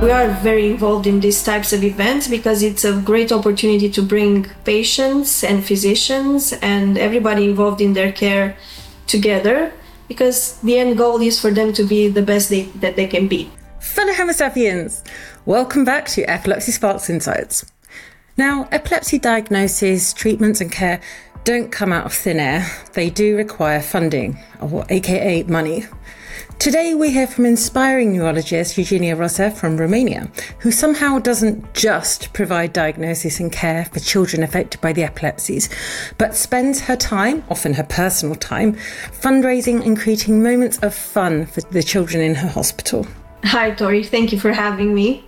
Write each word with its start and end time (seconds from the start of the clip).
We 0.00 0.10
are 0.10 0.28
very 0.28 0.70
involved 0.70 1.06
in 1.06 1.20
these 1.20 1.42
types 1.42 1.74
of 1.74 1.84
events 1.84 2.26
because 2.26 2.62
it's 2.62 2.86
a 2.86 2.98
great 3.02 3.30
opportunity 3.30 3.90
to 3.90 4.00
bring 4.00 4.46
patients 4.64 5.44
and 5.44 5.62
physicians 5.62 6.54
and 6.62 6.96
everybody 6.96 7.44
involved 7.44 7.82
in 7.82 7.92
their 7.92 8.10
care 8.10 8.56
together 9.06 9.74
because 10.08 10.58
the 10.62 10.78
end 10.78 10.96
goal 10.96 11.20
is 11.20 11.38
for 11.38 11.50
them 11.50 11.74
to 11.74 11.84
be 11.84 12.08
the 12.08 12.22
best 12.22 12.48
they, 12.48 12.62
that 12.80 12.96
they 12.96 13.06
can 13.06 13.28
be. 13.28 13.50
Fellow 13.78 14.32
sapiens, 14.32 15.04
welcome 15.44 15.84
back 15.84 16.08
to 16.08 16.22
Epilepsy 16.22 16.72
Sparks 16.72 17.10
Insights. 17.10 17.70
Now, 18.38 18.68
epilepsy 18.72 19.18
diagnosis, 19.18 20.14
treatments, 20.14 20.62
and 20.62 20.72
care 20.72 21.02
don't 21.44 21.70
come 21.70 21.92
out 21.92 22.06
of 22.06 22.14
thin 22.14 22.40
air. 22.40 22.66
They 22.94 23.10
do 23.10 23.36
require 23.36 23.82
funding, 23.82 24.38
or 24.62 24.86
aka 24.88 25.42
money. 25.42 25.84
Today, 26.60 26.92
we 26.92 27.10
hear 27.10 27.26
from 27.26 27.46
inspiring 27.46 28.12
neurologist 28.12 28.76
Eugenia 28.76 29.16
Roza 29.16 29.50
from 29.50 29.78
Romania, 29.78 30.30
who 30.58 30.70
somehow 30.70 31.18
doesn't 31.18 31.72
just 31.72 32.34
provide 32.34 32.74
diagnosis 32.74 33.40
and 33.40 33.50
care 33.50 33.86
for 33.86 33.98
children 33.98 34.42
affected 34.42 34.78
by 34.82 34.92
the 34.92 35.02
epilepsies, 35.02 35.70
but 36.18 36.36
spends 36.36 36.80
her 36.80 36.96
time, 36.96 37.42
often 37.48 37.72
her 37.72 37.82
personal 37.84 38.34
time, 38.34 38.74
fundraising 38.74 39.86
and 39.86 39.98
creating 39.98 40.42
moments 40.42 40.76
of 40.80 40.94
fun 40.94 41.46
for 41.46 41.62
the 41.62 41.82
children 41.82 42.22
in 42.22 42.34
her 42.34 42.48
hospital. 42.48 43.06
Hi, 43.44 43.70
Torie. 43.70 44.04
Thank 44.04 44.30
you 44.30 44.38
for 44.38 44.52
having 44.52 44.94
me. 44.94 45.24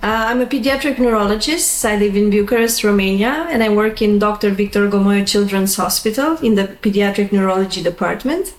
Uh, 0.00 0.30
I'm 0.30 0.40
a 0.40 0.46
pediatric 0.46 1.00
neurologist. 1.00 1.84
I 1.84 1.96
live 1.96 2.14
in 2.14 2.30
Bucharest, 2.30 2.84
Romania, 2.84 3.48
and 3.50 3.64
I 3.64 3.68
work 3.68 4.00
in 4.00 4.20
Dr. 4.20 4.50
Victor 4.50 4.88
Gomoiu 4.88 5.26
Children's 5.26 5.74
Hospital 5.74 6.36
in 6.36 6.54
the 6.54 6.68
pediatric 6.68 7.32
neurology 7.32 7.82
department. 7.82 8.54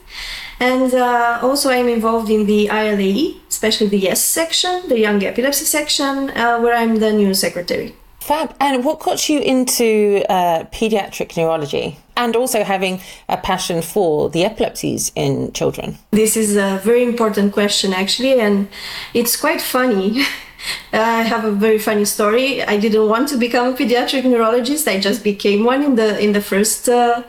And 0.59 0.94
uh, 0.94 1.40
also, 1.41 1.70
I'm 1.70 1.88
involved 1.88 2.30
in 2.30 2.45
the 2.45 2.67
ILAE, 2.67 3.38
especially 3.48 3.88
the 3.88 3.98
YES 3.98 4.22
section, 4.22 4.90
the 4.90 5.00
Young 5.00 5.23
Epilepsy 5.23 5.66
section, 5.66 6.30
uh, 6.31 6.59
where 6.59 6.76
I'm 6.76 6.98
the 6.98 7.13
new 7.13 7.34
secretary. 7.34 7.95
Fab. 8.20 8.53
And 8.59 8.83
what 8.83 9.00
got 9.00 9.30
you 9.30 9.39
into 9.39 10.23
uh, 10.30 10.66
pediatric 10.66 11.36
neurology 11.38 11.98
and 12.17 12.36
also 12.36 12.64
having 12.64 13.00
a 13.30 13.38
passion 13.38 13.81
for 13.81 14.30
the 14.30 14.44
epilepsies 14.44 15.11
in 15.16 15.52
children? 15.53 15.98
This 16.11 16.36
is 16.36 16.58
a 16.58 16.80
very 16.83 17.03
important 17.03 17.53
question, 17.53 17.94
actually, 17.94 18.39
and 18.39 18.67
it's 19.14 19.36
quite 19.36 19.61
funny. 19.61 20.23
I 20.94 21.23
have 21.23 21.45
a 21.45 21.52
very 21.52 21.80
funny 21.80 22.05
story. 22.05 22.61
I 22.61 22.78
didn't 22.78 23.08
want 23.08 23.30
to 23.30 23.38
become 23.38 23.73
a 23.73 23.78
pediatric 23.78 24.26
neurologist. 24.26 24.88
I 24.88 25.00
just 25.00 25.23
became 25.23 25.64
one 25.64 25.81
in 25.83 25.95
the 25.95 26.20
in 26.20 26.33
the 26.33 26.42
first 26.42 26.89
uh, 26.89 27.23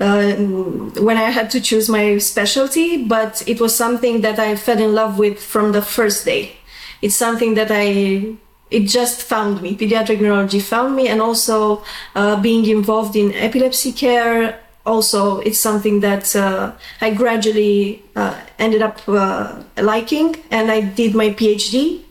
uh, 0.00 0.34
when 0.34 1.16
I 1.16 1.30
had 1.30 1.50
to 1.50 1.60
choose 1.60 1.88
my 1.88 2.18
specialty, 2.18 3.04
but 3.04 3.42
it 3.46 3.60
was 3.60 3.74
something 3.74 4.20
that 4.20 4.38
I 4.38 4.56
fell 4.56 4.80
in 4.80 4.94
love 4.94 5.18
with 5.18 5.42
from 5.42 5.72
the 5.72 5.82
first 5.82 6.24
day. 6.24 6.56
It's 7.02 7.16
something 7.16 7.54
that 7.54 7.68
I 7.70 8.36
it 8.70 8.80
just 8.80 9.22
found 9.22 9.62
me. 9.62 9.76
Pediatric 9.76 10.20
neurology 10.20 10.60
found 10.60 10.94
me, 10.94 11.08
and 11.08 11.20
also 11.20 11.82
uh, 12.14 12.40
being 12.40 12.66
involved 12.66 13.16
in 13.16 13.32
epilepsy 13.32 13.92
care. 13.92 14.60
Also, 14.84 15.40
it's 15.40 15.60
something 15.60 16.00
that 16.00 16.34
uh, 16.34 16.72
I 17.00 17.12
gradually 17.12 18.02
uh, 18.16 18.38
ended 18.58 18.82
up 18.82 19.00
uh, 19.08 19.62
liking, 19.76 20.36
and 20.50 20.70
I 20.70 20.80
did 20.80 21.14
my 21.14 21.30
PhD 21.30 22.04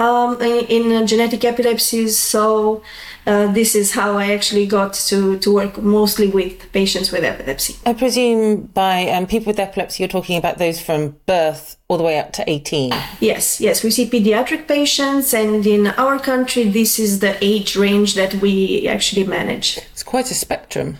um, 0.00 0.40
in, 0.40 0.90
in 0.90 1.06
genetic 1.06 1.44
epilepsies. 1.44 2.18
So 2.18 2.82
uh, 3.26 3.52
this 3.52 3.74
is 3.74 3.92
how 3.92 4.16
I 4.16 4.32
actually 4.32 4.66
got 4.66 4.94
to, 4.94 5.38
to 5.38 5.54
work 5.54 5.80
mostly 5.82 6.26
with 6.26 6.72
patients 6.72 7.12
with 7.12 7.22
epilepsy. 7.22 7.76
I 7.84 7.92
presume 7.92 8.62
by 8.62 9.08
um, 9.10 9.26
people 9.26 9.50
with 9.50 9.60
epilepsy, 9.60 10.02
you're 10.02 10.08
talking 10.08 10.38
about 10.38 10.58
those 10.58 10.80
from 10.80 11.16
birth 11.26 11.76
all 11.88 11.98
the 11.98 12.04
way 12.04 12.18
up 12.18 12.32
to 12.32 12.50
18. 12.50 12.92
Yes, 13.20 13.60
yes. 13.60 13.84
We 13.84 13.90
see 13.90 14.08
pediatric 14.08 14.66
patients, 14.66 15.34
and 15.34 15.66
in 15.66 15.88
our 15.88 16.18
country, 16.18 16.64
this 16.64 16.98
is 16.98 17.18
the 17.18 17.36
age 17.44 17.76
range 17.76 18.14
that 18.14 18.34
we 18.36 18.88
actually 18.88 19.24
manage. 19.24 19.78
It's 19.92 20.02
quite 20.02 20.30
a 20.30 20.34
spectrum. 20.34 20.96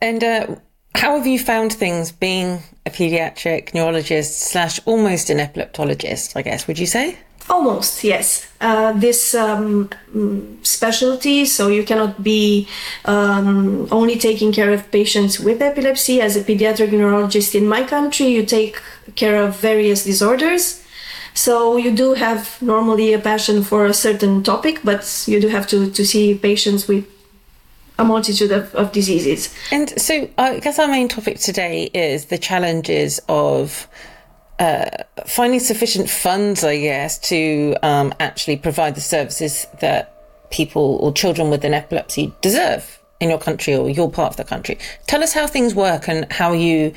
And 0.00 0.24
uh, 0.24 0.56
how 0.94 1.18
have 1.18 1.26
you 1.26 1.38
found 1.38 1.72
things 1.72 2.12
being 2.12 2.60
a 2.86 2.90
pediatric 2.90 3.74
neurologist 3.74 4.38
slash 4.40 4.80
almost 4.86 5.28
an 5.28 5.38
epileptologist, 5.38 6.36
I 6.36 6.42
guess, 6.42 6.66
would 6.66 6.78
you 6.78 6.86
say? 6.86 7.18
Almost, 7.48 8.02
yes. 8.02 8.48
Uh, 8.60 8.92
this 8.92 9.34
um, 9.34 9.88
specialty, 10.62 11.44
so 11.44 11.68
you 11.68 11.84
cannot 11.84 12.22
be 12.22 12.66
um, 13.04 13.86
only 13.92 14.18
taking 14.18 14.52
care 14.52 14.72
of 14.72 14.90
patients 14.90 15.38
with 15.38 15.62
epilepsy. 15.62 16.20
As 16.20 16.36
a 16.36 16.42
pediatric 16.42 16.90
neurologist 16.90 17.54
in 17.54 17.68
my 17.68 17.84
country, 17.84 18.26
you 18.26 18.44
take 18.44 18.82
care 19.14 19.40
of 19.42 19.56
various 19.56 20.04
disorders. 20.04 20.82
So 21.34 21.76
you 21.76 21.94
do 21.94 22.14
have 22.14 22.60
normally 22.62 23.12
a 23.12 23.18
passion 23.18 23.62
for 23.62 23.86
a 23.86 23.94
certain 23.94 24.42
topic, 24.42 24.80
but 24.82 25.24
you 25.28 25.40
do 25.40 25.48
have 25.48 25.66
to, 25.68 25.90
to 25.90 26.04
see 26.04 26.34
patients 26.34 26.88
with 26.88 27.06
a 27.98 28.04
multitude 28.04 28.52
of, 28.52 28.74
of 28.74 28.92
diseases. 28.92 29.54
And 29.70 29.88
so 30.00 30.28
I 30.38 30.58
guess 30.60 30.78
our 30.78 30.88
main 30.88 31.08
topic 31.08 31.38
today 31.38 31.90
is 31.94 32.26
the 32.26 32.38
challenges 32.38 33.20
of 33.28 33.88
uh, 34.58 34.86
finding 35.26 35.60
sufficient 35.60 36.08
funds, 36.08 36.64
I 36.64 36.78
guess, 36.78 37.18
to 37.30 37.76
um, 37.82 38.14
actually 38.20 38.56
provide 38.56 38.94
the 38.94 39.00
services 39.00 39.66
that 39.80 40.48
people 40.50 40.98
or 41.00 41.12
children 41.12 41.50
with 41.50 41.64
an 41.64 41.74
epilepsy 41.74 42.32
deserve 42.40 42.98
in 43.20 43.30
your 43.30 43.38
country 43.38 43.74
or 43.74 43.88
your 43.90 44.10
part 44.10 44.30
of 44.30 44.36
the 44.36 44.44
country. 44.44 44.78
Tell 45.06 45.22
us 45.22 45.32
how 45.32 45.46
things 45.46 45.74
work 45.74 46.08
and 46.08 46.30
how 46.32 46.52
you 46.52 46.92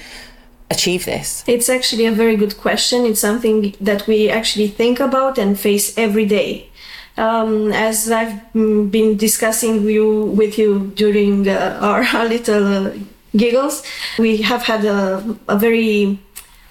achieve 0.69 1.05
this. 1.05 1.43
It's 1.47 1.69
actually 1.69 2.05
a 2.05 2.11
very 2.11 2.35
good 2.35 2.57
question. 2.57 3.05
It's 3.05 3.19
something 3.19 3.75
that 3.81 4.07
we 4.07 4.29
actually 4.29 4.67
think 4.67 4.99
about 4.99 5.37
and 5.37 5.59
face 5.59 5.97
every 5.97 6.25
day. 6.25 6.69
Um, 7.17 7.71
as 7.73 8.09
I've 8.09 8.39
mm, 8.53 8.89
been 8.89 9.17
discussing 9.17 9.83
you, 9.83 10.25
with 10.37 10.57
you 10.57 10.91
during 10.95 11.49
uh, 11.49 11.79
our, 11.81 12.25
little 12.25 12.87
uh, 12.87 12.93
giggles, 13.35 13.83
we 14.17 14.37
have 14.43 14.63
had 14.63 14.85
a, 14.85 15.37
a 15.49 15.57
very, 15.57 16.19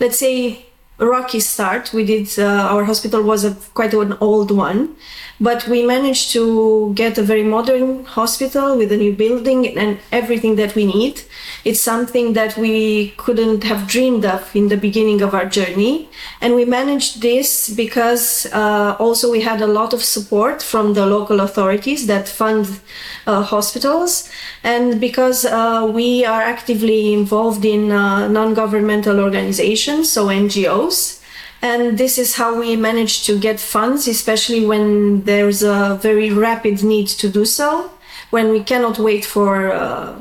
let's 0.01 0.19
say, 0.19 0.68
rocky 1.07 1.41
start. 1.41 1.93
We 1.93 2.05
did, 2.05 2.39
uh, 2.39 2.69
our 2.71 2.85
hospital 2.85 3.23
was 3.23 3.45
a, 3.45 3.55
quite 3.75 3.95
an 3.95 4.17
old 4.21 4.51
one, 4.51 4.97
but 5.41 5.69
we 5.69 5.87
managed 5.87 6.33
to 6.33 6.93
get 6.95 7.17
a 7.17 7.23
very 7.23 7.45
modern 7.45 8.05
hospital 8.05 8.77
with 8.77 8.91
a 8.91 8.97
new 8.97 9.13
building 9.13 9.79
and 9.79 9.99
everything 10.11 10.57
that 10.57 10.75
we 10.75 10.85
need. 10.85 11.23
It's 11.65 11.81
something 11.81 12.33
that 12.33 12.57
we 12.57 13.11
couldn't 13.17 13.63
have 13.65 13.87
dreamed 13.87 14.25
of 14.25 14.55
in 14.55 14.69
the 14.69 14.77
beginning 14.77 15.23
of 15.23 15.35
our 15.35 15.47
journey. 15.47 16.09
And 16.41 16.55
we 16.55 16.65
managed 16.65 17.23
this 17.23 17.71
because 17.71 18.47
uh, 18.53 18.97
also 18.99 19.31
we 19.31 19.41
had 19.43 19.61
a 19.61 19.67
lot 19.67 19.93
of 19.93 20.03
support 20.03 20.61
from 20.61 20.95
the 20.95 21.07
local 21.07 21.41
authorities 21.41 22.07
that 22.09 22.29
fund 22.29 22.81
uh, 23.27 23.43
hospitals. 23.43 24.29
And 24.65 25.01
because 25.01 25.45
uh, 25.45 25.89
we 25.93 26.25
are 26.25 26.43
actively 26.43 27.13
involved 27.13 27.65
in 27.65 27.93
uh, 27.93 28.27
non 28.27 28.55
governmental 28.55 29.21
organizations, 29.21 30.11
so 30.11 30.27
NGOs, 30.27 31.18
and 31.61 31.99
this 31.99 32.19
is 32.19 32.37
how 32.37 32.59
we 32.59 32.77
manage 32.77 33.25
to 33.27 33.39
get 33.39 33.59
funds, 33.59 34.07
especially 34.07 34.65
when 34.65 35.25
there's 35.25 35.63
a 35.63 35.99
very 36.01 36.31
rapid 36.31 36.83
need 36.85 37.09
to 37.09 37.29
do 37.29 37.45
so, 37.45 37.91
when 38.31 38.51
we 38.51 38.63
cannot 38.63 38.99
wait 38.99 39.25
for 39.25 39.73
uh, 39.73 40.15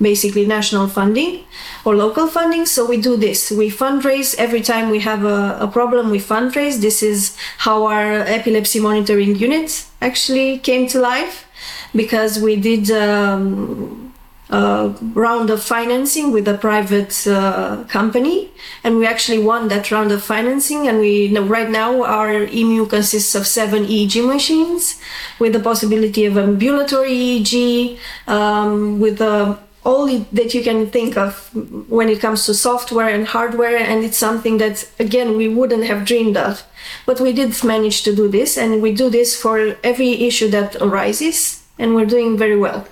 basically 0.00 0.46
national 0.46 0.86
funding 0.88 1.44
or 1.84 1.96
local 1.96 2.26
funding. 2.26 2.66
So 2.66 2.86
we 2.86 3.00
do 3.00 3.16
this. 3.16 3.50
We 3.50 3.70
fundraise 3.70 4.34
every 4.38 4.60
time 4.60 4.90
we 4.90 5.00
have 5.00 5.24
a, 5.24 5.58
a 5.60 5.66
problem. 5.66 6.10
We 6.10 6.18
fundraise. 6.18 6.80
This 6.80 7.02
is 7.02 7.36
how 7.58 7.86
our 7.86 8.20
epilepsy 8.20 8.80
monitoring 8.80 9.36
unit 9.36 9.86
actually 10.00 10.58
came 10.58 10.86
to 10.88 11.00
life 11.00 11.46
because 11.94 12.40
we 12.40 12.56
did. 12.56 12.90
Um, 12.90 14.09
a 14.50 14.88
round 15.14 15.48
of 15.48 15.62
financing 15.62 16.32
with 16.32 16.48
a 16.48 16.58
private 16.58 17.26
uh, 17.26 17.84
company, 17.88 18.50
and 18.82 18.98
we 18.98 19.06
actually 19.06 19.38
won 19.38 19.68
that 19.68 19.90
round 19.90 20.10
of 20.10 20.22
financing. 20.22 20.88
And 20.88 20.98
we 20.98 21.28
know 21.28 21.44
right 21.44 21.70
now 21.70 22.02
our 22.02 22.32
EMU 22.44 22.86
consists 22.86 23.34
of 23.34 23.46
seven 23.46 23.84
EEG 23.84 24.26
machines, 24.26 25.00
with 25.38 25.52
the 25.52 25.60
possibility 25.60 26.24
of 26.26 26.36
ambulatory 26.36 27.12
EEG, 27.12 27.98
um, 28.26 28.98
with 28.98 29.20
a 29.20 29.58
all 29.82 30.06
that 30.06 30.52
you 30.52 30.62
can 30.62 30.90
think 30.90 31.16
of 31.16 31.48
when 31.88 32.10
it 32.10 32.20
comes 32.20 32.44
to 32.44 32.52
software 32.52 33.08
and 33.08 33.26
hardware. 33.26 33.78
And 33.78 34.04
it's 34.04 34.18
something 34.18 34.58
that 34.58 34.86
again 34.98 35.36
we 35.36 35.48
wouldn't 35.48 35.84
have 35.84 36.04
dreamed 36.04 36.36
of. 36.36 36.64
But 37.06 37.20
we 37.20 37.32
did 37.32 37.62
manage 37.64 38.02
to 38.02 38.14
do 38.14 38.28
this. 38.28 38.58
And 38.58 38.82
we 38.82 38.92
do 38.92 39.08
this 39.08 39.40
for 39.40 39.76
every 39.82 40.24
issue 40.24 40.48
that 40.50 40.76
arises. 40.76 41.62
And 41.78 41.94
we're 41.94 42.04
doing 42.04 42.36
very 42.36 42.58
well 42.58 42.86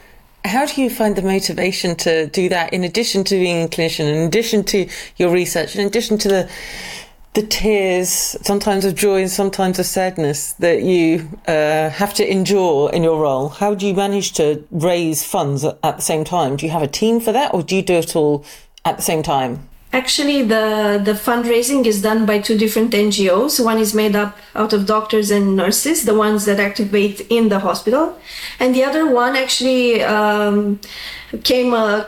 how 0.45 0.67
do 0.67 0.81
you 0.83 0.89
find 0.91 1.17
the 1.17 1.23
motivation 1.23 1.97
to 1.97 2.27
do 2.29 2.49
that 2.49 2.73
in 2.73 2.85
addition 2.85 3.25
to 3.25 3.35
being 3.35 3.65
a 3.65 3.69
clinician 3.69 4.13
in 4.13 4.27
addition 4.27 4.65
to 4.65 4.89
your 5.17 5.31
research 5.31 5.77
in 5.77 5.87
addition 5.87 6.19
to 6.19 6.29
the 6.29 6.51
the 7.39 7.47
tears, 7.47 8.37
sometimes 8.43 8.85
of 8.85 8.97
joy 8.97 9.21
and 9.21 9.31
sometimes 9.31 9.79
of 9.79 9.87
sadness, 9.87 10.55
that 10.55 10.83
you 10.83 11.29
uh, 11.47 11.89
have 11.89 12.13
to 12.15 12.29
endure 12.29 12.91
in 12.91 13.05
your 13.05 13.21
role? 13.21 13.49
How 13.49 13.77
do 13.77 13.87
you 13.87 13.95
manage 13.95 14.33
to 14.33 14.65
raise 14.73 15.23
funds 15.25 15.63
at 15.63 15.81
the 15.83 16.01
same 16.01 16.25
time? 16.25 16.57
Do 16.57 16.67
you 16.67 16.73
have 16.73 16.83
a 16.83 16.89
team 16.89 17.21
for 17.21 17.31
that, 17.31 17.55
or 17.55 17.63
do 17.63 17.77
you 17.77 17.83
do 17.83 17.95
it 17.95 18.17
all 18.17 18.45
at 18.85 18.97
the 18.97 19.03
same 19.03 19.23
time? 19.23 19.69
Actually, 19.93 20.43
the, 20.43 21.01
the 21.03 21.13
fundraising 21.13 21.87
is 21.87 22.03
done 22.03 22.27
by 22.27 22.39
two 22.39 22.59
different 22.59 22.93
NGOs. 22.93 23.65
One 23.65 23.79
is 23.79 23.95
made 23.95 24.15
up 24.15 24.37
out 24.55 24.75
of 24.75 24.85
doctors 24.85 25.31
and 25.31 25.57
nurses, 25.57 26.05
the 26.05 26.15
ones 26.15 26.45
that 26.45 26.61
activate 26.61 27.21
in 27.31 27.49
the 27.49 27.61
hospital, 27.61 28.19
and 28.61 28.75
the 28.75 28.85
other 28.85 29.11
one 29.11 29.35
actually 29.35 30.03
um, 30.03 30.79
came 31.43 31.73
uh, 31.73 32.05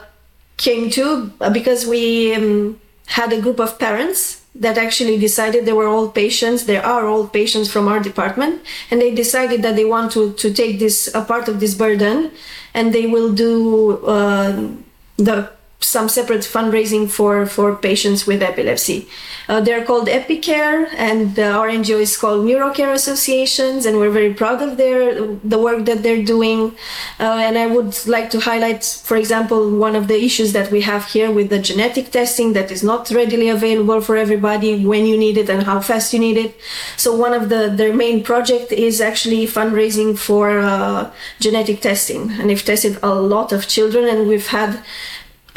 came 0.59 0.91
to 0.91 1.32
because 1.53 1.87
we 1.87 2.35
um, 2.35 2.79
had 3.06 3.32
a 3.32 3.41
group 3.41 3.59
of 3.59 3.79
parents 3.79 4.43
that 4.55 4.76
actually 4.76 5.17
decided 5.19 5.65
they 5.65 5.73
were 5.73 5.87
all 5.87 6.11
patients. 6.11 6.67
There 6.67 6.85
are 6.85 7.06
all 7.06 7.26
patients 7.29 7.73
from 7.73 7.88
our 7.88 8.00
department, 8.00 8.61
and 8.91 9.00
they 9.00 9.15
decided 9.15 9.62
that 9.62 9.75
they 9.75 9.87
want 9.87 10.12
to 10.12 10.35
to 10.35 10.53
take 10.53 10.79
this 10.79 11.09
a 11.15 11.23
part 11.23 11.49
of 11.49 11.61
this 11.61 11.75
burden, 11.75 12.31
and 12.75 12.93
they 12.93 13.06
will 13.06 13.33
do 13.33 14.05
uh, 14.05 14.69
the 15.17 15.50
some 15.81 16.09
separate 16.09 16.43
fundraising 16.43 17.11
for, 17.11 17.47
for 17.47 17.75
patients 17.75 18.27
with 18.27 18.43
epilepsy. 18.43 19.09
Uh, 19.49 19.61
they're 19.61 19.85
called 19.85 20.09
Epicare, 20.09 20.87
and 20.97 21.38
uh, 21.38 21.59
our 21.59 21.69
NGO 21.69 21.99
is 21.99 22.17
called 22.17 22.47
Neurocare 22.47 22.93
Associations, 22.93 23.87
and 23.87 23.97
we're 23.99 24.11
very 24.11 24.32
proud 24.32 24.62
of 24.62 24.77
their 24.77 25.00
the 25.43 25.59
work 25.59 25.87
that 25.87 26.03
they're 26.03 26.23
doing. 26.23 26.77
Uh, 27.19 27.47
and 27.47 27.56
I 27.56 27.67
would 27.67 28.06
like 28.06 28.31
to 28.31 28.41
highlight, 28.41 28.85
for 28.85 29.17
example, 29.17 29.77
one 29.77 29.97
of 29.97 30.06
the 30.06 30.23
issues 30.23 30.53
that 30.53 30.71
we 30.71 30.82
have 30.82 31.06
here 31.06 31.31
with 31.31 31.49
the 31.49 31.59
genetic 31.59 32.11
testing 32.11 32.53
that 32.53 32.71
is 32.71 32.83
not 32.83 33.11
readily 33.11 33.49
available 33.49 34.00
for 34.00 34.17
everybody 34.17 34.85
when 34.85 35.06
you 35.06 35.17
need 35.17 35.38
it 35.38 35.49
and 35.49 35.62
how 35.62 35.81
fast 35.81 36.12
you 36.12 36.21
need 36.21 36.37
it. 36.37 36.55
So 36.97 37.17
one 37.17 37.33
of 37.33 37.49
the 37.49 37.73
their 37.75 37.94
main 37.94 38.23
project 38.23 38.71
is 38.71 39.00
actually 39.00 39.47
fundraising 39.47 40.19
for 40.19 40.61
uh, 40.61 41.11
genetic 41.41 41.81
testing, 41.81 42.31
and 42.33 42.50
they've 42.50 42.65
tested 42.65 42.99
a 43.03 43.15
lot 43.15 43.50
of 43.53 43.67
children, 43.67 44.05
and 44.06 44.29
we've 44.29 44.49
had 44.49 44.83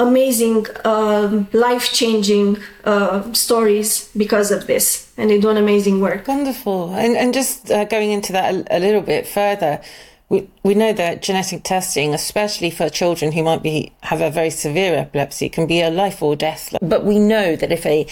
amazing, 0.08 0.68
uh, 0.86 1.46
life 1.54 1.92
changing 1.94 2.58
uh, 2.84 3.32
stories 3.34 4.10
because 4.16 4.52
of 4.52 4.68
this. 4.68 5.12
And 5.18 5.30
they 5.30 5.40
do 5.40 5.50
an 5.50 5.58
amazing 5.58 6.02
work. 6.02 6.28
Wonderful. 6.28 6.94
And, 6.94 7.16
and 7.16 7.34
just 7.34 7.72
uh, 7.72 7.86
going 7.86 8.12
into 8.12 8.34
that 8.34 8.54
a, 8.54 8.78
a, 8.78 8.80
little 8.80 9.02
bit 9.02 9.28
further, 9.28 9.82
we, 10.30 10.50
we 10.64 10.74
know 10.74 10.94
that 10.94 11.22
genetic 11.22 11.64
testing, 11.64 12.14
especially 12.14 12.72
for 12.72 12.90
children 12.90 13.32
who 13.32 13.44
might 13.44 13.64
be 13.64 13.92
have 14.02 14.22
a 14.22 14.30
very 14.30 14.50
severe 14.50 14.96
epilepsy, 14.96 15.50
can 15.50 15.68
be 15.68 15.82
a 15.82 15.90
life 15.90 16.22
or 16.22 16.36
death. 16.36 16.76
But 16.82 17.06
we 17.06 17.20
know 17.20 17.56
that 17.56 17.72
if 17.72 17.86
a, 17.86 18.08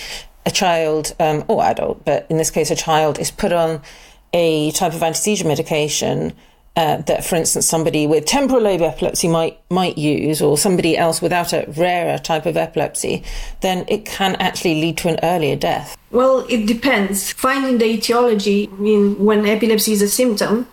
a 0.46 0.52
child 0.52 1.16
um, 1.20 1.44
or 1.48 1.64
adult, 1.64 2.06
but 2.06 2.28
in 2.30 2.38
this 2.38 2.52
case 2.52 2.72
a 2.72 2.76
child, 2.76 3.20
is 3.20 3.32
put 3.32 3.52
on 3.52 3.82
a 4.34 4.72
type 4.72 4.94
of 4.94 5.04
anti-seizure 5.04 5.48
medication, 5.48 6.34
uh, 6.76 6.98
that, 7.02 7.26
for 7.26 7.36
instance, 7.36 7.68
somebody 7.68 8.08
with 8.08 8.26
temporal 8.26 8.62
lobe 8.62 8.82
epilepsy 8.82 9.28
might 9.28 9.60
might 9.70 9.98
use, 9.98 10.42
or 10.42 10.58
somebody 10.58 10.98
else 10.98 11.22
without 11.22 11.52
a 11.52 11.66
rarer 11.76 12.18
type 12.18 12.46
of 12.46 12.56
epilepsy, 12.56 13.24
then 13.60 13.84
it 13.90 14.06
can 14.06 14.36
actually 14.36 14.76
lead 14.76 14.98
to 14.98 15.10
an 15.10 15.20
earlier 15.22 15.56
death. 15.56 15.98
Well, 16.12 16.46
it 16.50 16.66
depends. 16.66 17.34
Finding 17.34 17.78
the 17.78 17.86
etiology 17.86 18.68
when 18.68 19.46
epilepsy 19.46 19.92
is 19.92 20.02
a 20.02 20.08
symptom 20.08 20.68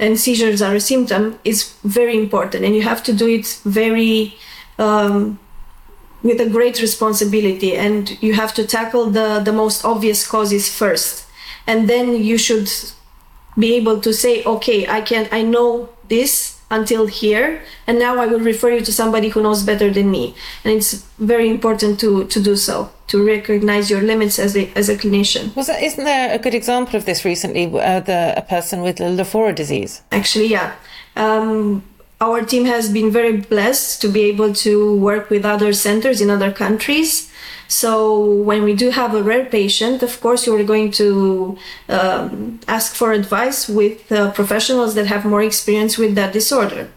and 0.00 0.18
seizures 0.18 0.60
are 0.60 0.74
a 0.74 0.80
symptom 0.80 1.38
is 1.44 1.74
very 1.84 2.18
important, 2.18 2.64
and 2.64 2.74
you 2.74 2.82
have 2.82 3.02
to 3.04 3.12
do 3.12 3.28
it 3.28 3.46
very. 3.64 4.34
Um, 4.78 5.38
with 6.22 6.40
a 6.40 6.48
great 6.48 6.80
responsibility 6.80 7.76
and 7.76 8.20
you 8.20 8.32
have 8.32 8.52
to 8.52 8.66
tackle 8.66 9.10
the, 9.10 9.40
the 9.44 9.52
most 9.52 9.84
obvious 9.84 10.26
causes 10.26 10.68
first 10.68 11.26
and 11.66 11.88
then 11.88 12.22
you 12.22 12.36
should 12.36 12.68
be 13.58 13.74
able 13.74 14.00
to 14.00 14.12
say, 14.12 14.44
okay, 14.44 14.86
I 14.86 15.00
can, 15.00 15.28
I 15.32 15.42
know 15.42 15.88
this 16.08 16.56
until 16.70 17.06
here, 17.06 17.62
and 17.86 17.98
now 17.98 18.18
I 18.18 18.26
will 18.26 18.40
refer 18.40 18.70
you 18.70 18.80
to 18.80 18.92
somebody 18.92 19.28
who 19.28 19.40
knows 19.42 19.62
better 19.62 19.90
than 19.90 20.10
me. 20.10 20.34
And 20.64 20.74
it's 20.74 21.06
very 21.18 21.48
important 21.48 22.00
to 22.00 22.24
to 22.26 22.42
do 22.42 22.56
so, 22.56 22.90
to 23.06 23.24
recognize 23.24 23.88
your 23.88 24.02
limits 24.02 24.38
as 24.38 24.56
a 24.56 24.70
as 24.74 24.88
a 24.88 24.96
clinician. 24.96 25.54
Was 25.54 25.68
that, 25.68 25.82
isn't 25.82 26.04
there 26.04 26.34
a 26.34 26.38
good 26.38 26.54
example 26.54 26.96
of 26.96 27.04
this 27.04 27.24
recently? 27.24 27.66
Uh, 27.66 28.00
the 28.00 28.34
a 28.36 28.42
person 28.42 28.82
with 28.82 28.98
Lafora 28.98 29.54
disease. 29.54 30.02
Actually, 30.10 30.48
yeah. 30.48 30.74
Um, 31.14 31.84
our 32.20 32.42
team 32.42 32.64
has 32.64 32.90
been 32.90 33.10
very 33.10 33.36
blessed 33.36 34.00
to 34.00 34.08
be 34.08 34.22
able 34.22 34.52
to 34.54 34.96
work 34.96 35.28
with 35.28 35.44
other 35.44 35.72
centers 35.72 36.20
in 36.20 36.30
other 36.30 36.52
countries 36.52 37.30
so 37.68 38.20
when 38.20 38.62
we 38.62 38.74
do 38.74 38.90
have 38.90 39.14
a 39.14 39.22
rare 39.22 39.44
patient, 39.44 40.02
of 40.02 40.20
course, 40.20 40.46
you're 40.46 40.62
going 40.64 40.90
to 40.92 41.58
um, 41.88 42.60
ask 42.68 42.94
for 42.94 43.12
advice 43.12 43.68
with 43.68 44.10
uh, 44.12 44.30
professionals 44.32 44.94
that 44.94 45.06
have 45.06 45.24
more 45.24 45.42
experience 45.42 45.98
with 45.98 46.14
that 46.14 46.32
disorder. 46.32 46.88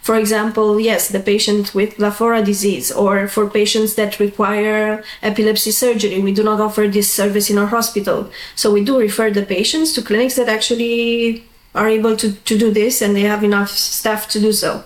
For 0.00 0.16
example, 0.16 0.80
yes, 0.80 1.08
the 1.08 1.20
patient 1.20 1.74
with 1.74 1.96
Lafora 1.96 2.44
disease, 2.44 2.90
or 2.90 3.28
for 3.28 3.48
patients 3.48 3.94
that 3.94 4.18
require 4.18 5.04
epilepsy 5.22 5.70
surgery, 5.70 6.20
we 6.20 6.32
do 6.32 6.42
not 6.42 6.60
offer 6.60 6.88
this 6.88 7.12
service 7.12 7.50
in 7.50 7.58
our 7.58 7.68
hospital. 7.68 8.30
So 8.56 8.72
we 8.72 8.82
do 8.84 8.98
refer 8.98 9.30
the 9.30 9.44
patients 9.44 9.92
to 9.94 10.02
clinics 10.02 10.34
that 10.36 10.48
actually 10.48 11.44
are 11.74 11.88
able 11.88 12.16
to, 12.16 12.32
to 12.32 12.58
do 12.58 12.70
this 12.70 13.00
and 13.02 13.16
they 13.16 13.22
have 13.22 13.42
enough 13.42 13.70
staff 13.70 14.28
to 14.28 14.40
do 14.40 14.52
so. 14.52 14.84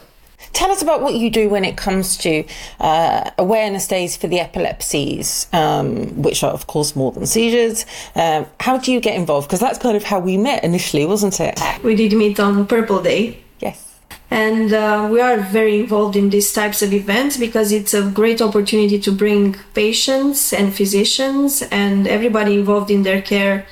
Tell 0.53 0.71
us 0.71 0.81
about 0.81 1.03
what 1.03 1.15
you 1.15 1.31
do 1.31 1.51
when 1.51 1.65
it 1.65 1.77
comes 1.77 2.17
to 2.19 2.45
uh, 2.81 3.31
awareness 3.37 3.87
days 3.87 4.17
for 4.17 4.27
the 4.27 4.41
epilepsies, 4.41 5.49
um, 5.53 6.23
which 6.23 6.43
are, 6.43 6.51
of 6.51 6.67
course, 6.67 6.97
more 6.97 7.13
than 7.13 7.27
seizures. 7.27 7.85
Um, 8.15 8.47
how 8.61 8.79
do 8.79 8.91
you 8.91 9.01
get 9.01 9.17
involved? 9.17 9.49
Because 9.49 9.61
that's 9.61 9.79
kind 9.79 9.97
of 9.97 10.05
how 10.05 10.19
we 10.19 10.39
met 10.39 10.65
initially, 10.65 11.05
wasn't 11.05 11.41
it? 11.41 11.61
We 11.85 11.95
did 11.95 12.15
meet 12.15 12.41
on 12.41 12.67
Purple 12.67 13.03
Day. 13.03 13.43
Yes. 13.61 13.99
And 14.31 14.73
uh, 14.73 15.09
we 15.11 15.21
are 15.21 15.39
very 15.39 15.81
involved 15.81 16.17
in 16.17 16.31
these 16.31 16.53
types 16.53 16.81
of 16.81 16.93
events 16.93 17.37
because 17.37 17.71
it's 17.71 17.93
a 17.93 18.09
great 18.11 18.41
opportunity 18.41 18.99
to 18.99 19.13
bring 19.13 19.57
patients 19.75 20.55
and 20.55 20.75
physicians 20.75 21.63
and 21.71 22.09
everybody 22.09 22.55
involved 22.55 22.91
in 22.91 23.03
their 23.03 23.21
care 23.21 23.67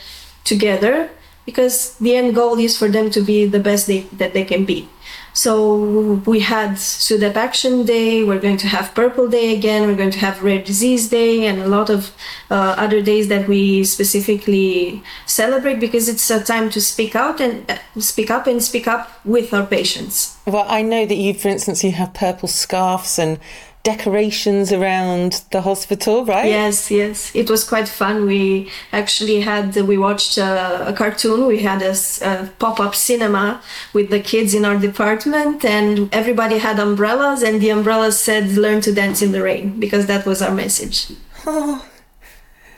together 0.45 1.11
because 1.45 1.97
the 1.99 2.17
end 2.17 2.35
goal 2.35 2.59
is 2.59 2.77
for 2.77 2.89
them 2.89 3.11
to 3.11 3.21
be 3.21 3.47
the 3.47 3.61
best 3.61 3.87
they, 3.87 4.01
that 4.13 4.33
they 4.33 4.45
can 4.45 4.65
be. 4.65 4.89
So 5.35 6.23
we 6.27 6.41
had 6.41 6.77
SUDEP 6.77 7.35
Action 7.35 7.85
Day. 7.85 8.23
We're 8.23 8.41
going 8.41 8.57
to 8.59 8.69
have 8.69 8.95
Purple 8.95 9.29
Day 9.29 9.55
again. 9.55 9.89
We're 9.89 9.97
going 9.97 10.13
to 10.13 10.19
have 10.21 10.43
Rare 10.45 10.63
Disease 10.63 11.09
Day 11.09 11.47
and 11.47 11.61
a 11.61 11.67
lot 11.67 11.91
of 11.91 12.15
uh, 12.51 12.77
other 12.79 13.03
days 13.03 13.27
that 13.29 13.49
we 13.49 13.83
specifically 13.83 15.03
celebrate 15.27 15.81
because 15.81 16.09
it's 16.09 16.31
a 16.31 16.43
time 16.43 16.71
to 16.71 16.81
speak 16.81 17.17
out 17.17 17.41
and 17.41 17.69
uh, 17.69 17.79
speak 17.99 18.31
up 18.31 18.47
and 18.47 18.63
speak 18.63 18.87
up 18.87 19.11
with 19.25 19.53
our 19.53 19.67
patients. 19.67 20.39
Well, 20.47 20.67
I 20.69 20.83
know 20.83 21.05
that 21.05 21.17
you, 21.17 21.35
for 21.35 21.49
instance, 21.49 21.83
you 21.83 21.91
have 21.93 22.15
purple 22.15 22.49
scarves 22.49 23.19
and 23.19 23.41
decorations 23.85 24.73
around 24.73 25.45
the 25.53 25.61
hospital, 25.61 26.25
right? 26.25 26.47
Yes, 26.47 26.91
yes. 26.91 27.31
It 27.35 27.49
was 27.49 27.63
quite 27.63 27.87
fun. 27.87 28.27
We 28.27 28.71
actually 28.93 29.43
had, 29.43 29.77
we 29.77 29.97
watched 29.97 30.37
a, 30.39 30.89
a 30.89 30.93
cartoon. 30.93 31.47
We 31.47 31.61
had 31.61 31.83
a, 31.83 31.95
a 32.23 32.51
pop 32.59 32.81
up 32.81 32.95
cinema 32.95 33.63
with 33.93 34.11
the 34.11 34.21
kids 34.21 34.55
in 34.55 34.65
our 34.65 34.79
department, 34.79 35.65
and 35.65 36.13
everybody 36.13 36.59
had 36.59 36.81
umbrellas, 36.81 37.43
and 37.43 37.61
the 37.61 37.71
umbrellas 37.71 38.19
said, 38.19 38.57
Learn 38.57 38.81
to 38.81 38.93
dance 38.93 39.23
in 39.23 39.33
the 39.33 39.43
rain, 39.43 39.79
because 39.79 40.07
that 40.07 40.27
was 40.27 40.43
our 40.43 40.55
message. 40.55 41.13
Oh. 41.47 41.87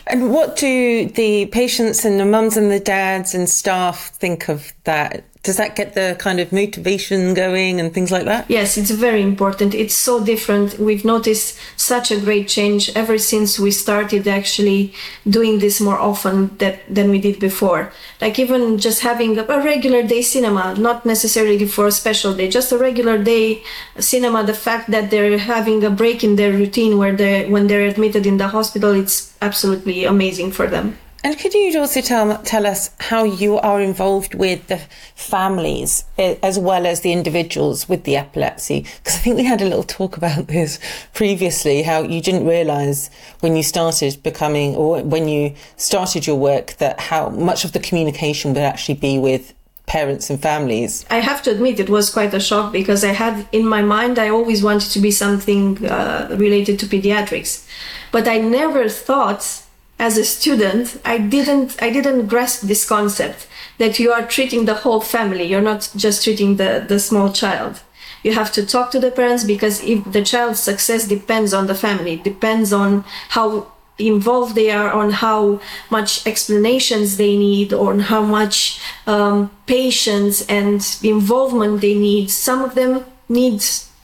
And 0.09 0.31
what 0.31 0.55
do 0.55 1.09
the 1.09 1.47
patients 1.47 2.05
and 2.05 2.21
the 2.21 2.25
mums 2.25 2.57
and 2.57 2.71
the 2.71 2.79
dads 2.79 3.35
and 3.35 3.49
staff 3.49 4.11
think 4.11 4.49
of 4.49 4.73
that? 4.85 5.25
Does 5.43 5.57
that 5.59 5.77
get 5.77 5.95
the 5.95 6.17
kind 6.19 6.41
of 6.41 6.53
motivation 6.53 7.33
going 7.35 7.81
and 7.81 7.95
things 7.95 8.11
like 8.11 8.25
that? 8.25 8.51
Yes, 8.51 8.77
it's 8.77 8.91
very 8.91 9.23
important. 9.23 9.75
It's 9.75 9.95
so 9.95 10.25
different. 10.25 10.79
We've 10.79 11.05
noticed 11.05 11.59
such 11.77 12.11
a 12.11 12.21
great 12.21 12.49
change 12.49 12.91
ever 12.97 13.17
since 13.17 13.59
we 13.59 13.71
started 13.71 14.27
actually 14.27 14.93
doing 15.29 15.61
this 15.61 15.81
more 15.81 15.99
often 15.99 16.57
that, 16.59 16.81
than 16.93 17.11
we 17.11 17.21
did 17.21 17.39
before. 17.39 17.93
Like 18.21 18.39
even 18.39 18.79
just 18.79 19.03
having 19.03 19.39
a 19.39 19.45
regular 19.45 20.03
day 20.03 20.23
cinema, 20.23 20.75
not 20.77 21.07
necessarily 21.07 21.67
for 21.67 21.87
a 21.87 21.93
special 21.93 22.35
day, 22.35 22.49
just 22.49 22.73
a 22.73 22.79
regular 22.79 23.17
day 23.23 23.63
cinema. 23.99 24.43
The 24.43 24.55
fact 24.55 24.91
that 24.91 25.11
they're 25.11 25.39
having 25.39 25.85
a 25.85 25.91
break 25.91 26.25
in 26.25 26.37
their 26.37 26.53
routine 26.53 26.99
where 26.99 27.15
they 27.15 27.49
when 27.49 27.69
they're 27.69 27.87
admitted 27.87 28.27
in 28.27 28.37
the 28.39 28.49
hospital, 28.49 28.91
it's 28.93 29.33
absolutely 29.41 30.05
amazing 30.05 30.51
for 30.51 30.67
them. 30.67 30.99
And 31.27 31.37
could 31.37 31.55
you 31.55 31.77
also 31.81 32.01
tell, 32.03 32.41
tell 32.45 32.65
us 32.69 32.89
how 33.01 33.25
you 33.25 33.59
are 33.59 33.81
involved 33.81 34.37
with 34.37 34.69
the 34.69 34.81
families 35.17 36.05
eh, 36.19 36.37
as 36.41 36.57
well 36.57 36.87
as 36.87 37.01
the 37.01 37.11
individuals 37.11 37.89
with 37.89 38.05
the 38.05 38.15
epilepsy? 38.15 38.87
Because 38.99 39.17
I 39.17 39.19
think 39.19 39.37
we 39.37 39.43
had 39.43 39.61
a 39.61 39.65
little 39.65 39.83
talk 39.83 40.17
about 40.17 40.47
this 40.57 40.79
previously, 41.15 41.83
how 41.83 42.03
you 42.03 42.21
didn't 42.21 42.47
realise 42.47 43.11
when 43.41 43.57
you 43.57 43.65
started 43.65 44.23
becoming 44.23 44.77
or 44.77 45.03
when 45.03 45.27
you 45.27 45.53
started 45.77 46.29
your 46.29 46.37
work 46.37 46.75
that 46.75 47.01
how 47.01 47.31
much 47.31 47.65
of 47.65 47.73
the 47.73 47.81
communication 47.81 48.55
would 48.55 48.63
actually 48.63 48.95
be 48.95 49.19
with 49.19 49.53
parents 49.87 50.31
and 50.31 50.41
families. 50.41 51.05
I 51.11 51.19
have 51.19 51.43
to 51.43 51.51
admit 51.51 51.81
it 51.81 51.91
was 51.91 52.09
quite 52.09 52.35
a 52.35 52.41
shock 52.41 52.73
because 52.73 53.03
I 53.03 53.13
had 53.13 53.49
in 53.51 53.67
my 53.67 53.83
mind 53.83 54.21
I 54.21 54.29
always 54.29 54.63
wanted 54.63 54.93
to 54.93 55.01
be 55.01 55.11
something 55.11 55.85
uh, 55.87 56.29
related 56.39 56.79
to 56.79 56.87
pediatrics, 56.87 57.67
but 58.13 58.29
I 58.29 58.39
never 58.39 58.89
thought 58.89 59.66
as 59.99 60.19
a 60.19 60.25
student 60.25 61.01
i 61.05 61.17
didn't 61.19 61.77
i 61.83 61.91
didn't 61.91 62.27
grasp 62.27 62.63
this 62.63 62.87
concept 62.87 63.47
that 63.79 63.99
you 63.99 64.13
are 64.13 64.27
treating 64.27 64.65
the 64.65 64.75
whole 64.75 65.01
family. 65.01 65.45
You're 65.45 65.61
not 65.61 65.91
just 65.97 66.25
treating 66.25 66.57
the 66.57 66.85
the 66.87 66.99
small 66.99 67.33
child. 67.33 67.81
You 68.23 68.35
have 68.35 68.53
to 68.53 68.67
talk 68.67 68.91
to 68.91 68.99
the 68.99 69.11
parents 69.11 69.45
because 69.45 69.83
if 69.85 70.05
the 70.11 70.23
child's 70.23 70.61
success 70.61 71.07
depends 71.07 71.53
on 71.55 71.67
the 71.67 71.75
family 71.75 72.17
depends 72.17 72.73
on 72.73 73.05
how 73.31 73.69
involved 73.99 74.55
they 74.55 74.71
are 74.71 74.93
on 74.93 75.11
how 75.11 75.61
much 75.91 76.27
explanations 76.27 77.17
they 77.17 77.37
need 77.37 77.73
on 77.73 78.01
how 78.01 78.23
much 78.23 78.81
um, 79.07 79.51
patience 79.67 80.45
and 80.47 80.99
involvement 81.03 81.81
they 81.81 81.95
need. 81.95 82.31
Some 82.31 82.63
of 82.63 82.75
them 82.75 83.05
need 83.29 83.63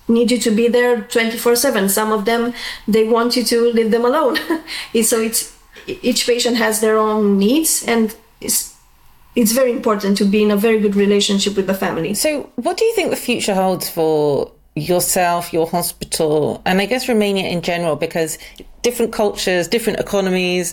need 0.08 0.30
you 0.30 0.38
to 0.38 0.50
be 0.50 0.68
there 0.68 1.02
24 1.02 1.54
7 1.54 1.88
some 1.88 2.10
of 2.12 2.24
them 2.24 2.52
they 2.88 3.04
want 3.06 3.36
you 3.36 3.44
to 3.44 3.72
leave 3.72 3.90
them 3.90 4.04
alone. 4.04 4.36
So 5.02 5.20
it's 5.20 5.51
each 5.86 6.26
patient 6.26 6.56
has 6.56 6.80
their 6.80 6.98
own 6.98 7.38
needs 7.38 7.84
and 7.86 8.14
it's 8.40 8.74
it's 9.34 9.52
very 9.52 9.72
important 9.72 10.18
to 10.18 10.24
be 10.24 10.42
in 10.42 10.50
a 10.50 10.56
very 10.56 10.78
good 10.78 10.94
relationship 10.94 11.56
with 11.56 11.66
the 11.66 11.74
family 11.74 12.14
so 12.14 12.50
what 12.56 12.76
do 12.76 12.84
you 12.84 12.94
think 12.94 13.10
the 13.10 13.16
future 13.16 13.54
holds 13.54 13.88
for 13.88 14.52
yourself, 14.74 15.52
your 15.52 15.66
hospital, 15.66 16.62
and 16.64 16.80
I 16.80 16.86
guess 16.86 17.08
Romania 17.08 17.48
in 17.48 17.62
general, 17.62 17.96
because 17.96 18.38
different 18.82 19.12
cultures, 19.12 19.68
different 19.68 20.00
economies 20.00 20.72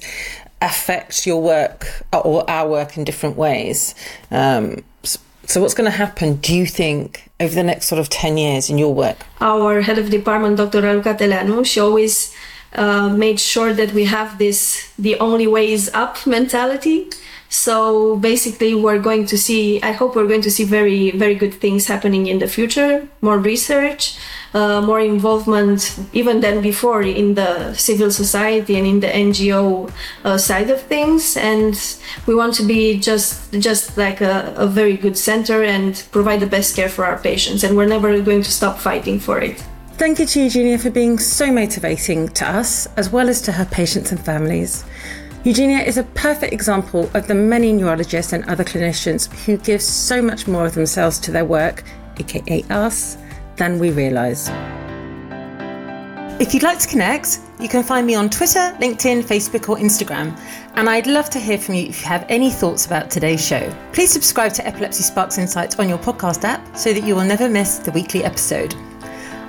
affect 0.62 1.26
your 1.26 1.42
work 1.42 2.04
or 2.14 2.50
our 2.50 2.70
work 2.70 2.98
in 2.98 3.04
different 3.04 3.38
ways. 3.38 3.96
Um, 4.32 4.84
so, 5.04 5.62
what's 5.62 5.74
going 5.74 5.90
to 5.90 5.98
happen, 5.98 6.36
do 6.36 6.56
you 6.56 6.68
think, 6.68 7.30
over 7.40 7.54
the 7.56 7.64
next 7.64 7.88
sort 7.88 8.00
of 8.00 8.08
10 8.10 8.38
years 8.38 8.70
in 8.70 8.78
your 8.78 8.94
work? 8.94 9.18
Our 9.42 9.82
head 9.82 9.98
of 9.98 10.12
department, 10.12 10.58
Dr. 10.58 10.82
Raluca 10.82 11.18
Teleanu, 11.18 11.66
she 11.66 11.80
always 11.80 12.34
uh, 12.76 13.10
made 13.10 13.40
sure 13.40 13.74
that 13.74 13.94
we 13.94 14.06
have 14.06 14.38
this 14.38 14.92
the 14.98 15.18
only 15.20 15.48
way 15.48 15.72
is 15.72 15.90
up 15.94 16.26
mentality 16.26 17.10
so 17.50 18.16
basically, 18.18 18.76
we're 18.76 19.00
going 19.00 19.26
to 19.26 19.38
see, 19.38 19.82
I 19.82 19.92
hope 19.92 20.16
we're 20.16 20.28
going 20.28 20.44
to 20.44 20.52
see 20.52 20.66
very, 20.66 21.10
very 21.12 21.34
good 21.34 21.56
things 21.56 21.88
happening 21.88 22.28
in 22.28 22.38
the 22.38 22.48
future, 22.48 23.08
more 23.22 23.40
research, 23.40 24.20
uh, 24.54 24.82
more 24.82 25.00
involvement 25.00 26.00
even 26.14 26.42
than 26.42 26.62
before 26.62 27.02
in 27.02 27.34
the 27.34 27.74
civil 27.74 28.12
society 28.12 28.78
and 28.78 28.86
in 28.86 29.00
the 29.00 29.08
NGO 29.08 29.92
uh, 30.24 30.38
side 30.38 30.70
of 30.70 30.80
things. 30.84 31.36
And 31.38 31.76
we 32.28 32.36
want 32.36 32.54
to 32.56 32.64
be 32.64 33.00
just, 33.00 33.52
just 33.54 33.98
like 33.98 34.22
a, 34.22 34.54
a 34.56 34.68
very 34.68 34.96
good 34.96 35.18
center 35.18 35.64
and 35.64 36.02
provide 36.12 36.42
the 36.42 36.48
best 36.48 36.76
care 36.76 36.90
for 36.90 37.04
our 37.04 37.18
patients. 37.18 37.64
And 37.64 37.76
we're 37.76 37.88
never 37.88 38.22
going 38.22 38.44
to 38.44 38.52
stop 38.52 38.78
fighting 38.78 39.20
for 39.20 39.40
it. 39.40 39.64
Thank 40.00 40.18
you 40.18 40.26
to 40.28 40.44
Eugenia 40.44 40.78
for 40.78 40.90
being 40.90 41.20
so 41.20 41.52
motivating 41.52 42.30
to 42.30 42.48
us, 42.48 42.88
as 42.96 43.10
well 43.10 43.28
as 43.28 43.42
to 43.42 43.52
her 43.52 43.66
patients 43.66 44.14
and 44.14 44.26
families. 44.26 44.86
Eugenia 45.44 45.80
is 45.80 45.98
a 45.98 46.04
perfect 46.04 46.54
example 46.54 47.12
of 47.14 47.28
the 47.28 47.36
many 47.36 47.74
neurologists 47.74 48.32
and 48.32 48.46
other 48.46 48.64
clinicians 48.64 49.30
who 49.44 49.58
give 49.58 49.82
so 49.82 50.22
much 50.22 50.48
more 50.48 50.66
of 50.66 50.74
themselves 50.74 51.20
to 51.20 51.32
their 51.32 51.44
work, 51.44 51.84
aka 52.18 52.64
us, 52.70 53.18
than 53.58 53.78
we 53.78 53.92
realise. 53.92 54.48
If 56.40 56.54
you'd 56.54 56.64
like 56.64 56.80
to 56.80 56.88
connect, 56.88 57.40
you 57.60 57.68
can 57.68 57.84
find 57.84 58.08
me 58.08 58.16
on 58.16 58.30
Twitter, 58.30 58.74
LinkedIn, 58.80 59.24
Facebook, 59.24 59.68
or 59.68 59.76
Instagram. 59.76 60.40
And 60.76 60.90
I'd 60.90 61.08
love 61.08 61.30
to 61.32 61.40
hear 61.40 61.58
from 61.58 61.76
you 61.76 61.88
if 61.88 62.00
you 62.00 62.08
have 62.08 62.26
any 62.30 62.52
thoughts 62.52 62.86
about 62.86 63.12
today's 63.12 63.46
show. 63.46 63.70
Please 63.92 64.14
subscribe 64.14 64.54
to 64.54 64.66
Epilepsy 64.66 65.04
Sparks 65.04 65.38
Insights 65.38 65.78
on 65.78 65.90
your 65.90 65.98
podcast 65.98 66.46
app 66.46 66.78
so 66.78 66.94
that 66.94 67.04
you 67.04 67.18
will 67.18 67.26
never 67.26 67.50
miss 67.50 67.80
the 67.80 67.92
weekly 67.92 68.24
episode. 68.24 68.74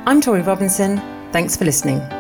I'm 0.07 0.23
Torie 0.23 0.41
Robinson. 0.41 0.97
Thanks 1.31 1.57
for 1.59 1.67
listening. 1.67 2.20